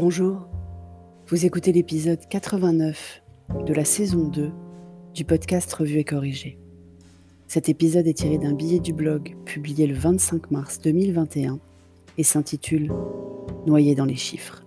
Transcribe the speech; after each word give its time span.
Bonjour, 0.00 0.46
vous 1.26 1.44
écoutez 1.44 1.72
l'épisode 1.72 2.20
89 2.30 3.20
de 3.66 3.74
la 3.74 3.84
saison 3.84 4.28
2 4.28 4.52
du 5.12 5.24
podcast 5.24 5.72
Revue 5.72 5.98
et 5.98 6.04
Corrigé. 6.04 6.56
Cet 7.48 7.68
épisode 7.68 8.06
est 8.06 8.18
tiré 8.18 8.38
d'un 8.38 8.52
billet 8.52 8.78
du 8.78 8.92
blog 8.92 9.34
publié 9.44 9.88
le 9.88 9.96
25 9.96 10.52
mars 10.52 10.80
2021 10.82 11.58
et 12.16 12.22
s'intitule 12.22 12.92
Noyé 13.66 13.96
dans 13.96 14.04
les 14.04 14.14
chiffres. 14.14 14.62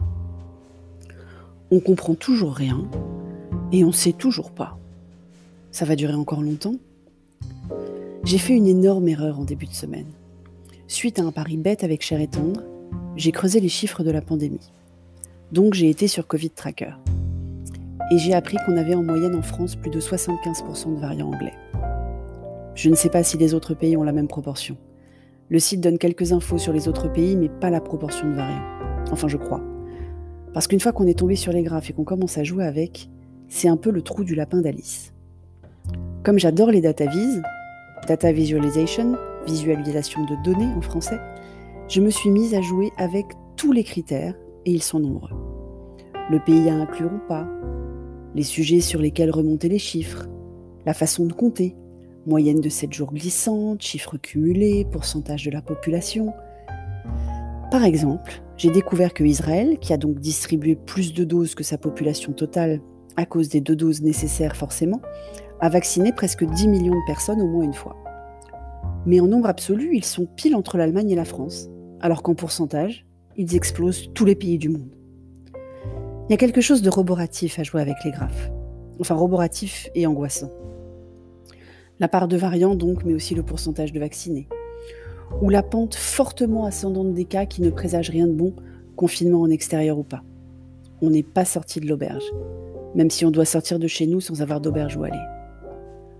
On 1.71 1.79
comprend 1.79 2.15
toujours 2.15 2.51
rien 2.53 2.85
et 3.71 3.85
on 3.85 3.93
sait 3.93 4.11
toujours 4.11 4.51
pas. 4.51 4.77
Ça 5.71 5.85
va 5.85 5.95
durer 5.95 6.15
encore 6.15 6.41
longtemps? 6.41 6.75
J'ai 8.25 8.37
fait 8.37 8.57
une 8.57 8.67
énorme 8.67 9.07
erreur 9.07 9.39
en 9.39 9.45
début 9.45 9.67
de 9.67 9.73
semaine. 9.73 10.11
Suite 10.89 11.19
à 11.19 11.23
un 11.23 11.31
pari 11.31 11.55
bête 11.55 11.85
avec 11.85 12.03
Cher 12.03 12.19
et 12.19 12.27
Tendre, 12.27 12.63
j'ai 13.15 13.31
creusé 13.31 13.61
les 13.61 13.69
chiffres 13.69 14.03
de 14.03 14.11
la 14.11 14.21
pandémie. 14.21 14.73
Donc 15.51 15.73
j'ai 15.73 15.89
été 15.89 16.07
sur 16.07 16.27
Covid 16.27 16.51
Tracker. 16.51 16.93
Et 18.09 18.17
j'ai 18.17 18.33
appris 18.33 18.57
qu'on 18.65 18.77
avait 18.77 18.95
en 18.95 19.03
moyenne 19.03 19.35
en 19.35 19.41
France 19.41 19.75
plus 19.75 19.91
de 19.91 19.99
75% 19.99 20.95
de 20.95 20.99
variants 20.99 21.27
anglais. 21.27 21.53
Je 22.73 22.89
ne 22.89 22.95
sais 22.95 23.09
pas 23.09 23.21
si 23.23 23.37
les 23.37 23.53
autres 23.53 23.73
pays 23.73 23.97
ont 23.97 24.03
la 24.03 24.13
même 24.13 24.29
proportion. 24.29 24.77
Le 25.49 25.59
site 25.59 25.81
donne 25.81 25.97
quelques 25.97 26.31
infos 26.31 26.57
sur 26.57 26.71
les 26.71 26.87
autres 26.87 27.11
pays, 27.11 27.35
mais 27.35 27.49
pas 27.49 27.69
la 27.69 27.81
proportion 27.81 28.29
de 28.29 28.35
variants. 28.35 28.63
Enfin, 29.11 29.27
je 29.27 29.35
crois. 29.35 29.61
Parce 30.53 30.67
qu'une 30.67 30.79
fois 30.79 30.93
qu'on 30.93 31.07
est 31.07 31.19
tombé 31.19 31.35
sur 31.35 31.51
les 31.51 31.63
graphes 31.63 31.89
et 31.89 31.93
qu'on 31.93 32.05
commence 32.05 32.37
à 32.37 32.45
jouer 32.45 32.63
avec, 32.63 33.09
c'est 33.49 33.67
un 33.67 33.77
peu 33.77 33.91
le 33.91 34.01
trou 34.01 34.23
du 34.23 34.35
lapin 34.35 34.61
d'Alice. 34.61 35.13
Comme 36.23 36.39
j'adore 36.39 36.71
les 36.71 36.79
data 36.79 37.07
vis, 37.07 37.41
data 38.07 38.31
visualization, 38.31 39.17
visualisation 39.45 40.23
de 40.23 40.41
données 40.45 40.73
en 40.77 40.81
français, 40.81 41.19
je 41.89 41.99
me 41.99 42.09
suis 42.09 42.31
mise 42.31 42.53
à 42.53 42.61
jouer 42.61 42.91
avec 42.97 43.25
tous 43.57 43.73
les 43.73 43.83
critères, 43.83 44.35
et 44.65 44.71
ils 44.71 44.83
sont 44.83 44.99
nombreux. 44.99 45.40
Le 46.29 46.39
pays 46.39 46.69
à 46.69 46.75
inclure 46.75 47.11
ou 47.13 47.27
pas, 47.27 47.47
les 48.35 48.43
sujets 48.43 48.79
sur 48.79 49.01
lesquels 49.01 49.31
remonter 49.31 49.67
les 49.67 49.79
chiffres, 49.79 50.27
la 50.85 50.93
façon 50.93 51.25
de 51.25 51.33
compter, 51.33 51.75
moyenne 52.25 52.61
de 52.61 52.69
7 52.69 52.93
jours 52.93 53.11
glissantes, 53.11 53.81
chiffres 53.81 54.17
cumulés, 54.17 54.85
pourcentage 54.89 55.45
de 55.45 55.51
la 55.51 55.61
population. 55.61 56.33
Par 57.69 57.83
exemple, 57.83 58.41
j'ai 58.57 58.69
découvert 58.69 59.13
que 59.13 59.23
Israël, 59.23 59.77
qui 59.79 59.93
a 59.93 59.97
donc 59.97 60.19
distribué 60.19 60.75
plus 60.75 61.13
de 61.13 61.23
doses 61.23 61.55
que 61.55 61.63
sa 61.63 61.77
population 61.77 62.31
totale 62.31 62.81
à 63.17 63.25
cause 63.25 63.49
des 63.49 63.61
deux 63.61 63.75
doses 63.75 64.01
nécessaires 64.01 64.55
forcément, 64.55 65.01
a 65.59 65.69
vacciné 65.69 66.11
presque 66.13 66.45
10 66.45 66.67
millions 66.67 66.95
de 66.95 67.05
personnes 67.07 67.41
au 67.41 67.47
moins 67.47 67.63
une 67.63 67.73
fois. 67.73 67.97
Mais 69.05 69.19
en 69.19 69.27
nombre 69.27 69.47
absolu, 69.47 69.89
ils 69.93 70.05
sont 70.05 70.25
pile 70.25 70.55
entre 70.55 70.77
l'Allemagne 70.77 71.09
et 71.09 71.15
la 71.15 71.25
France, 71.25 71.69
alors 71.99 72.23
qu'en 72.23 72.35
pourcentage, 72.35 73.05
ils 73.35 73.55
explosent 73.55 74.11
tous 74.13 74.25
les 74.25 74.35
pays 74.35 74.57
du 74.57 74.69
monde. 74.69 75.00
Il 76.31 76.33
y 76.33 76.35
a 76.35 76.37
quelque 76.37 76.61
chose 76.61 76.81
de 76.81 76.89
roboratif 76.89 77.59
à 77.59 77.63
jouer 77.63 77.81
avec 77.81 78.05
les 78.05 78.11
graphes. 78.11 78.51
Enfin, 79.01 79.15
roboratif 79.15 79.89
et 79.95 80.07
angoissant. 80.07 80.49
La 81.99 82.07
part 82.07 82.29
de 82.29 82.37
variants 82.37 82.73
donc, 82.73 83.03
mais 83.03 83.13
aussi 83.13 83.35
le 83.35 83.43
pourcentage 83.43 83.91
de 83.91 83.99
vaccinés. 83.99 84.47
Ou 85.41 85.49
la 85.49 85.61
pente 85.61 85.93
fortement 85.93 86.63
ascendante 86.63 87.13
des 87.13 87.25
cas 87.25 87.45
qui 87.45 87.61
ne 87.61 87.69
présage 87.69 88.09
rien 88.09 88.27
de 88.27 88.31
bon, 88.31 88.53
confinement 88.95 89.41
en 89.41 89.49
extérieur 89.49 89.99
ou 89.99 90.03
pas. 90.03 90.23
On 91.01 91.09
n'est 91.09 91.21
pas 91.21 91.43
sorti 91.43 91.81
de 91.81 91.87
l'auberge, 91.89 92.23
même 92.95 93.09
si 93.09 93.25
on 93.25 93.31
doit 93.31 93.43
sortir 93.43 93.77
de 93.77 93.87
chez 93.87 94.07
nous 94.07 94.21
sans 94.21 94.41
avoir 94.41 94.61
d'auberge 94.61 94.95
où 94.95 95.03
aller. 95.03 95.19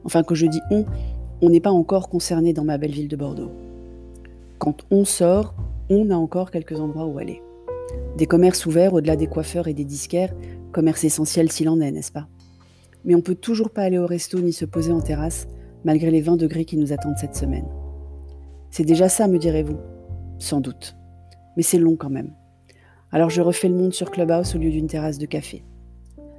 Enfin, 0.03 0.23
que 0.23 0.35
je 0.35 0.45
dis 0.45 0.59
on, 0.71 0.83
on 1.39 1.49
n'est 1.49 1.61
pas 1.61 1.71
encore 1.71 2.09
concerné 2.09 2.51
dans 2.51 2.65
ma 2.65 2.77
belle 2.77 2.91
ville 2.91 3.07
de 3.07 3.15
Bordeaux. 3.15 3.51
Quand 4.59 4.83
on 4.91 5.05
sort, 5.05 5.55
on 5.89 6.09
a 6.09 6.15
encore 6.15 6.51
quelques 6.51 6.81
endroits 6.81 7.05
où 7.05 7.17
aller. 7.17 7.41
Des 8.17 8.25
commerces 8.25 8.65
ouverts 8.65 8.93
au-delà 8.93 9.15
des 9.15 9.27
coiffeurs 9.27 9.67
et 9.67 9.73
des 9.73 9.85
disquaires, 9.85 10.33
commerce 10.71 11.03
essentiel 11.03 11.51
s'il 11.51 11.69
en 11.69 11.79
est, 11.79 11.91
n'est-ce 11.91 12.11
pas? 12.11 12.27
Mais 13.05 13.15
on 13.15 13.21
peut 13.21 13.35
toujours 13.35 13.71
pas 13.71 13.83
aller 13.83 13.97
au 13.97 14.05
resto 14.05 14.39
ni 14.39 14.53
se 14.53 14.65
poser 14.65 14.91
en 14.91 15.01
terrasse, 15.01 15.47
malgré 15.83 16.11
les 16.11 16.21
20 16.21 16.37
degrés 16.37 16.65
qui 16.65 16.77
nous 16.77 16.93
attendent 16.93 17.17
cette 17.17 17.35
semaine. 17.35 17.67
C'est 18.69 18.85
déjà 18.85 19.09
ça, 19.09 19.27
me 19.27 19.39
direz-vous? 19.39 19.77
Sans 20.39 20.61
doute. 20.61 20.95
Mais 21.57 21.63
c'est 21.63 21.79
long 21.79 21.95
quand 21.95 22.09
même. 22.09 22.33
Alors 23.11 23.29
je 23.29 23.41
refais 23.41 23.67
le 23.67 23.75
monde 23.75 23.93
sur 23.93 24.11
Clubhouse 24.11 24.55
au 24.55 24.59
lieu 24.59 24.71
d'une 24.71 24.87
terrasse 24.87 25.17
de 25.17 25.25
café. 25.25 25.63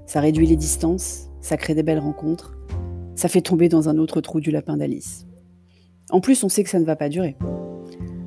Ça 0.06 0.20
réduit 0.20 0.46
les 0.46 0.56
distances, 0.56 1.28
ça 1.40 1.56
crée 1.56 1.74
des 1.74 1.82
belles 1.82 1.98
rencontres, 1.98 2.56
ça 3.14 3.28
fait 3.28 3.42
tomber 3.42 3.68
dans 3.68 3.88
un 3.88 3.98
autre 3.98 4.20
trou 4.20 4.40
du 4.40 4.50
lapin 4.50 4.76
d'Alice. 4.76 5.26
En 6.10 6.20
plus, 6.20 6.42
on 6.44 6.48
sait 6.48 6.64
que 6.64 6.70
ça 6.70 6.80
ne 6.80 6.84
va 6.84 6.96
pas 6.96 7.08
durer. 7.08 7.36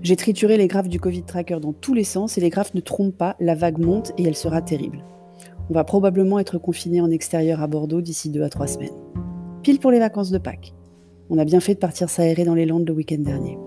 J'ai 0.05 0.16
trituré 0.16 0.55
les 0.57 0.67
graphes 0.67 0.88
du 0.88 0.99
Covid 0.99 1.23
Tracker 1.23 1.57
dans 1.59 1.73
tous 1.73 1.95
les 1.95 2.03
sens 2.03 2.38
et 2.38 2.41
les 2.41 2.51
graphes 2.51 2.75
ne 2.75 2.79
trompent 2.79 3.17
pas, 3.17 3.35
la 3.39 3.55
vague 3.55 3.79
monte 3.79 4.11
et 4.19 4.23
elle 4.23 4.35
sera 4.35 4.61
terrible. 4.61 5.03
On 5.71 5.73
va 5.73 5.83
probablement 5.83 6.38
être 6.38 6.59
confiné 6.59 7.01
en 7.01 7.09
extérieur 7.09 7.59
à 7.59 7.66
Bordeaux 7.66 8.01
d'ici 8.01 8.29
deux 8.29 8.43
à 8.43 8.49
trois 8.49 8.67
semaines. 8.67 8.93
Pile 9.63 9.79
pour 9.79 9.89
les 9.89 9.97
vacances 9.97 10.29
de 10.29 10.38
Pâques. 10.38 10.75
On 11.31 11.39
a 11.39 11.43
bien 11.43 11.59
fait 11.59 11.73
de 11.73 11.79
partir 11.79 12.11
s'aérer 12.11 12.43
dans 12.43 12.53
les 12.53 12.67
Landes 12.67 12.88
le 12.88 12.93
week-end 12.93 13.17
dernier. 13.17 13.57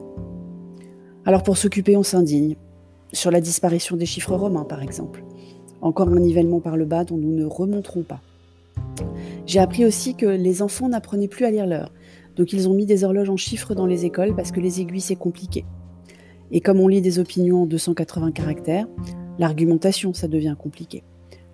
Alors 1.25 1.43
pour 1.43 1.57
s'occuper, 1.57 1.97
on 1.97 2.05
s'indigne. 2.05 2.55
Sur 3.13 3.33
la 3.33 3.41
disparition 3.41 3.97
des 3.97 4.07
chiffres 4.07 4.37
romains, 4.37 4.65
par 4.65 4.81
exemple. 4.81 5.25
Encore 5.81 6.09
un 6.09 6.21
nivellement 6.21 6.61
par 6.61 6.77
le 6.77 6.85
bas 6.85 7.03
dont 7.03 7.17
nous 7.17 7.35
ne 7.35 7.47
remonterons 7.47 8.05
pas. 8.05 8.21
J'ai 9.45 9.59
appris 9.59 9.85
aussi 9.85 10.15
que 10.15 10.27
les 10.27 10.63
enfants 10.63 10.89
n'apprenaient 10.89 11.27
plus 11.27 11.47
à 11.47 11.51
lire 11.51 11.67
l'heure. 11.67 11.93
Donc 12.37 12.53
ils 12.53 12.69
ont 12.69 12.75
mis 12.75 12.87
des 12.87 13.03
horloges 13.03 13.29
en 13.29 13.37
chiffres 13.37 13.75
dans 13.75 13.87
les 13.87 14.05
écoles 14.05 14.37
parce 14.37 14.53
que 14.53 14.61
les 14.61 14.81
aiguilles 14.81 15.01
c'est 15.01 15.17
compliqué. 15.17 15.65
Et 16.51 16.61
comme 16.61 16.81
on 16.81 16.89
lit 16.89 17.01
des 17.01 17.19
opinions 17.19 17.63
en 17.63 17.67
280 17.67 18.33
caractères, 18.33 18.87
l'argumentation, 19.39 20.15
ça 20.15 20.29
devient 20.29 20.57
compliqué. 20.59 21.03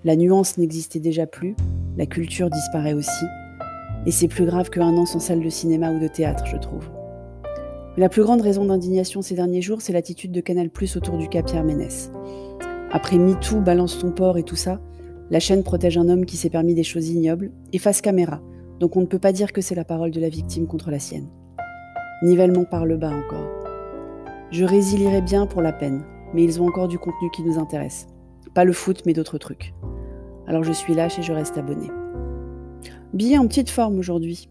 La 0.04 0.16
nuance 0.16 0.58
n'existait 0.58 1.00
déjà 1.00 1.26
plus, 1.26 1.56
la 1.96 2.06
culture 2.06 2.50
disparaît 2.50 2.94
aussi, 2.94 3.24
et 4.06 4.10
c'est 4.10 4.28
plus 4.28 4.44
grave 4.44 4.70
qu'un 4.70 4.96
an 4.96 5.06
sans 5.06 5.18
salle 5.18 5.42
de 5.42 5.48
cinéma 5.48 5.90
ou 5.92 5.98
de 5.98 6.08
théâtre, 6.08 6.44
je 6.46 6.56
trouve. 6.56 6.90
La 7.96 8.08
plus 8.08 8.22
grande 8.22 8.42
raison 8.42 8.64
d'indignation 8.64 9.22
ces 9.22 9.34
derniers 9.34 9.62
jours, 9.62 9.80
c'est 9.80 9.92
l'attitude 9.92 10.32
de 10.32 10.40
Canal 10.40 10.68
Plus 10.68 10.96
autour 10.96 11.16
du 11.16 11.28
cas 11.28 11.42
Pierre 11.42 11.64
Ménès. 11.64 12.10
Après 12.90 13.18
MeToo, 13.18 13.60
Balance 13.60 13.98
ton 13.98 14.10
port 14.10 14.36
et 14.36 14.42
tout 14.42 14.56
ça, 14.56 14.80
la 15.30 15.40
chaîne 15.40 15.62
protège 15.62 15.96
un 15.96 16.08
homme 16.08 16.26
qui 16.26 16.36
s'est 16.36 16.50
permis 16.50 16.74
des 16.74 16.82
choses 16.82 17.08
ignobles 17.08 17.50
et 17.72 17.78
face 17.78 18.00
caméra, 18.00 18.42
donc 18.80 18.96
on 18.96 19.00
ne 19.00 19.06
peut 19.06 19.18
pas 19.18 19.32
dire 19.32 19.52
que 19.52 19.60
c'est 19.60 19.74
la 19.74 19.84
parole 19.84 20.10
de 20.10 20.20
la 20.20 20.28
victime 20.28 20.66
contre 20.66 20.90
la 20.90 20.98
sienne. 20.98 21.28
Nivellement 22.22 22.64
par 22.64 22.84
le 22.84 22.96
bas 22.96 23.12
encore. 23.12 23.53
Je 24.54 24.64
résilierai 24.64 25.20
bien 25.20 25.48
pour 25.48 25.62
la 25.62 25.72
peine, 25.72 26.04
mais 26.32 26.44
ils 26.44 26.62
ont 26.62 26.68
encore 26.68 26.86
du 26.86 26.96
contenu 26.96 27.28
qui 27.32 27.42
nous 27.42 27.58
intéresse. 27.58 28.06
Pas 28.54 28.62
le 28.62 28.72
foot, 28.72 29.02
mais 29.04 29.12
d'autres 29.12 29.36
trucs. 29.36 29.74
Alors 30.46 30.62
je 30.62 30.70
suis 30.70 30.94
lâche 30.94 31.18
et 31.18 31.22
je 31.22 31.32
reste 31.32 31.58
abonné. 31.58 31.88
Billet 33.12 33.36
en 33.36 33.48
petite 33.48 33.68
forme 33.68 33.98
aujourd'hui. 33.98 34.48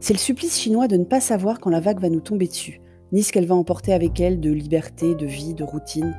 C'est 0.00 0.14
le 0.14 0.18
supplice 0.18 0.58
chinois 0.58 0.88
de 0.88 0.96
ne 0.96 1.04
pas 1.04 1.20
savoir 1.20 1.60
quand 1.60 1.68
la 1.68 1.80
vague 1.80 2.00
va 2.00 2.08
nous 2.08 2.22
tomber 2.22 2.46
dessus, 2.46 2.80
ni 3.12 3.22
ce 3.22 3.30
qu'elle 3.30 3.44
va 3.44 3.54
emporter 3.54 3.92
avec 3.92 4.18
elle 4.20 4.40
de 4.40 4.50
liberté, 4.50 5.14
de 5.14 5.26
vie, 5.26 5.52
de 5.52 5.64
routine. 5.64 6.16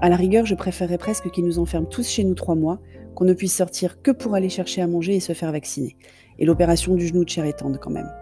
À 0.00 0.08
la 0.08 0.14
rigueur, 0.14 0.46
je 0.46 0.54
préférerais 0.54 0.96
presque 0.96 1.32
qu'ils 1.32 1.44
nous 1.44 1.58
enferment 1.58 1.88
tous 1.88 2.08
chez 2.08 2.22
nous 2.22 2.34
trois 2.34 2.54
mois, 2.54 2.78
qu'on 3.16 3.24
ne 3.24 3.34
puisse 3.34 3.56
sortir 3.56 4.00
que 4.00 4.12
pour 4.12 4.36
aller 4.36 4.48
chercher 4.48 4.80
à 4.80 4.86
manger 4.86 5.16
et 5.16 5.20
se 5.20 5.32
faire 5.32 5.50
vacciner. 5.50 5.96
Et 6.38 6.44
l'opération 6.44 6.94
du 6.94 7.04
genou 7.04 7.24
de 7.24 7.30
chair 7.30 7.46
étendre 7.46 7.80
quand 7.80 7.90
même. 7.90 8.12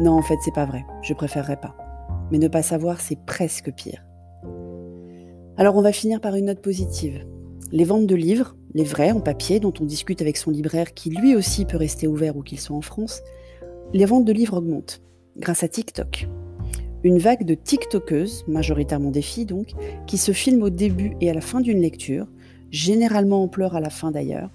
Non, 0.00 0.12
en 0.12 0.22
fait, 0.22 0.38
c'est 0.42 0.54
pas 0.54 0.64
vrai. 0.64 0.86
Je 1.02 1.12
préférerais 1.12 1.60
pas 1.60 1.76
mais 2.30 2.38
ne 2.38 2.48
pas 2.48 2.62
savoir, 2.62 3.00
c'est 3.00 3.18
presque 3.24 3.72
pire. 3.72 4.04
Alors 5.56 5.76
on 5.76 5.82
va 5.82 5.92
finir 5.92 6.20
par 6.20 6.34
une 6.36 6.46
note 6.46 6.62
positive. 6.62 7.26
Les 7.72 7.84
ventes 7.84 8.06
de 8.06 8.14
livres, 8.14 8.56
les 8.74 8.84
vrais 8.84 9.10
en 9.10 9.20
papier 9.20 9.60
dont 9.60 9.74
on 9.80 9.84
discute 9.84 10.22
avec 10.22 10.36
son 10.36 10.50
libraire 10.50 10.94
qui 10.94 11.10
lui 11.10 11.34
aussi 11.34 11.64
peut 11.64 11.76
rester 11.76 12.06
ouvert 12.06 12.36
ou 12.36 12.42
qu'il 12.42 12.60
soit 12.60 12.76
en 12.76 12.80
France, 12.80 13.22
les 13.92 14.04
ventes 14.04 14.24
de 14.24 14.32
livres 14.32 14.58
augmentent 14.58 15.02
grâce 15.36 15.62
à 15.62 15.68
TikTok. 15.68 16.28
Une 17.04 17.18
vague 17.18 17.44
de 17.44 17.54
TikTokeuses, 17.54 18.44
majoritairement 18.48 19.10
des 19.10 19.22
filles 19.22 19.46
donc, 19.46 19.72
qui 20.06 20.18
se 20.18 20.32
filment 20.32 20.64
au 20.64 20.70
début 20.70 21.16
et 21.20 21.30
à 21.30 21.34
la 21.34 21.40
fin 21.40 21.60
d'une 21.60 21.80
lecture, 21.80 22.26
généralement 22.70 23.42
en 23.42 23.48
pleurs 23.48 23.76
à 23.76 23.80
la 23.80 23.90
fin 23.90 24.10
d'ailleurs, 24.10 24.50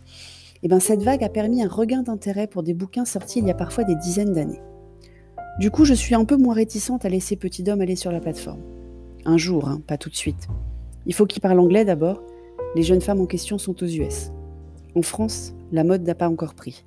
et 0.64 0.68
eh 0.68 0.70
ben 0.70 0.80
cette 0.80 1.04
vague 1.04 1.26
a 1.26 1.30
permis 1.30 1.62
un 1.62 1.68
regain 1.68 2.04
d'intérêt 2.04 2.48
pour 2.48 2.64
des 2.64 2.74
bouquins 2.74 3.04
sortis 3.04 3.40
il 3.40 3.48
y 3.48 3.52
a 3.52 3.54
parfois 3.54 3.84
des 3.84 3.96
dizaines 3.96 4.32
d'années. 4.32 4.62
Du 5.60 5.70
coup, 5.70 5.86
je 5.86 5.94
suis 5.94 6.16
un 6.16 6.26
peu 6.26 6.36
moins 6.36 6.56
réticente 6.56 7.06
à 7.06 7.10
laisser 7.10 7.36
Petit 7.36 7.62
Dom 7.62 7.80
aller 7.80 7.96
sur 7.96 8.12
la 8.12 8.20
plateforme. 8.20 8.62
Un 9.26 9.38
jour, 9.38 9.68
hein, 9.68 9.82
pas 9.86 9.98
tout 9.98 10.10
de 10.10 10.16
suite. 10.16 10.48
Il 11.06 11.14
faut 11.14 11.26
qu'il 11.26 11.42
parle 11.42 11.60
anglais 11.60 11.86
d'abord. 11.86 12.22
Les 12.76 12.82
jeunes 12.82 13.02
femmes 13.02 13.22
en 13.22 13.28
question 13.28 13.60
sont 13.60 13.84
aux 13.84 13.88
US. 13.88 14.32
En 14.96 15.04
France, 15.04 15.54
la 15.72 15.84
mode 15.84 16.04
n'a 16.04 16.16
pas 16.16 16.30
encore 16.30 16.56
pris. 16.56 16.86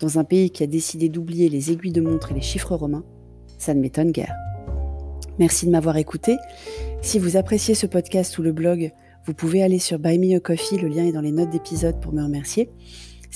Dans 0.00 0.18
un 0.18 0.24
pays 0.24 0.50
qui 0.50 0.64
a 0.64 0.66
décidé 0.66 1.08
d'oublier 1.08 1.48
les 1.48 1.70
aiguilles 1.70 1.92
de 1.92 2.00
montre 2.00 2.32
et 2.32 2.34
les 2.34 2.40
chiffres 2.40 2.74
romains, 2.74 3.04
ça 3.58 3.74
ne 3.74 3.80
m'étonne 3.80 4.10
guère. 4.10 4.34
Merci 5.38 5.66
de 5.66 5.70
m'avoir 5.70 5.96
écouté. 5.96 6.36
Si 7.00 7.20
vous 7.20 7.36
appréciez 7.36 7.74
ce 7.74 7.86
podcast 7.86 8.36
ou 8.38 8.42
le 8.42 8.52
blog, 8.52 8.92
vous 9.24 9.34
pouvez 9.34 9.62
aller 9.62 9.78
sur 9.78 9.98
Buy 10.00 10.18
Me 10.18 10.36
a 10.36 10.40
Coffee, 10.40 10.78
le 10.78 10.88
lien 10.88 11.04
est 11.04 11.12
dans 11.12 11.20
les 11.20 11.32
notes 11.32 11.50
d'épisode 11.50 12.00
pour 12.00 12.12
me 12.12 12.22
remercier. 12.22 12.70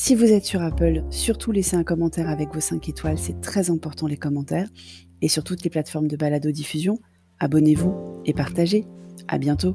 Si 0.00 0.14
vous 0.14 0.30
êtes 0.30 0.44
sur 0.44 0.62
Apple, 0.62 1.02
surtout 1.10 1.50
laissez 1.50 1.74
un 1.74 1.82
commentaire 1.82 2.28
avec 2.28 2.54
vos 2.54 2.60
5 2.60 2.88
étoiles, 2.88 3.18
c'est 3.18 3.40
très 3.40 3.68
important 3.68 4.06
les 4.06 4.16
commentaires. 4.16 4.68
Et 5.22 5.28
sur 5.28 5.42
toutes 5.42 5.64
les 5.64 5.70
plateformes 5.70 6.06
de 6.06 6.16
balado-diffusion, 6.16 7.00
abonnez-vous 7.40 8.22
et 8.24 8.32
partagez. 8.32 8.86
À 9.26 9.38
bientôt! 9.38 9.74